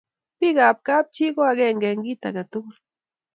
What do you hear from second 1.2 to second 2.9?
ko akenge eng kit akatugul